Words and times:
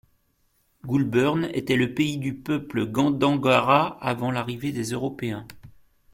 Goulburn 0.83 1.45
était 1.53 1.75
le 1.75 1.93
pays 1.93 2.17
du 2.17 2.33
peuple 2.33 2.87
Gandangara 2.87 3.99
avant 4.03 4.31
l'arrivée 4.31 4.71
des 4.71 4.93
Européens. 4.93 5.45